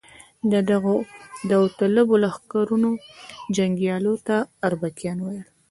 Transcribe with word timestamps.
د 0.51 0.53
دغو 0.69 0.95
داوطلبو 1.49 2.15
لښکرونو 2.23 2.91
جنګیالیو 3.55 4.15
ته 4.27 4.35
اربکیان 4.67 5.17
ویل. 5.25 5.45